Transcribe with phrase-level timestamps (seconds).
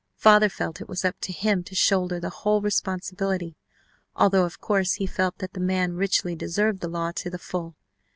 [0.15, 3.55] Father felt it was up to him to shoulder the whole responsibility,
[4.15, 7.75] although, of course, he felt that the man richly deserved the law to the full.